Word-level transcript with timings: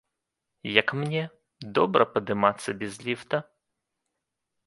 Як 0.81 0.87
мне, 1.01 1.21
добра 1.77 2.03
падымацца 2.15 2.69
без 2.81 2.93
ліфта? 3.09 3.37